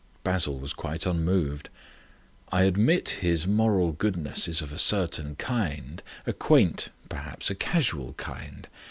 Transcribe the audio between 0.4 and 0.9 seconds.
was